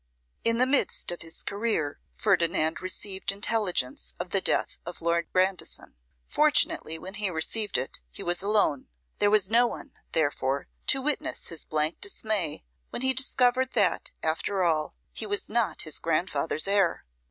[0.43, 5.93] In the midst of his career, Ferdinand received intelligence of the death of Lord Grandison.
[6.27, 8.87] Fortunately, when he received it he was alone;
[9.19, 14.63] there was no one, therefore, to witness his blank dismay when he discovered that, after
[14.63, 17.05] all, he was not his grandfather's heir!